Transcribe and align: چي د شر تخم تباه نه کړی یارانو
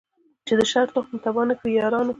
چي 0.45 0.53
د 0.59 0.61
شر 0.71 0.87
تخم 0.95 1.15
تباه 1.25 1.45
نه 1.49 1.55
کړی 1.59 1.71
یارانو 1.79 2.09